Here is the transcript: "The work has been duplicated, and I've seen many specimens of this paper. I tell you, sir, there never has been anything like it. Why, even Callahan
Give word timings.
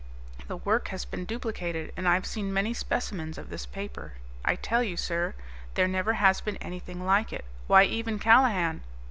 "The 0.47 0.57
work 0.57 0.87
has 0.87 1.05
been 1.05 1.25
duplicated, 1.25 1.93
and 1.95 2.07
I've 2.09 2.25
seen 2.25 2.51
many 2.51 2.73
specimens 2.73 3.37
of 3.37 3.51
this 3.51 3.67
paper. 3.67 4.13
I 4.43 4.55
tell 4.55 4.81
you, 4.81 4.97
sir, 4.97 5.35
there 5.75 5.87
never 5.87 6.13
has 6.13 6.41
been 6.41 6.57
anything 6.57 7.05
like 7.05 7.31
it. 7.31 7.45
Why, 7.67 7.83
even 7.83 8.17
Callahan 8.17 8.81